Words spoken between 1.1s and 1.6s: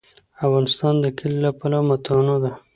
کلي له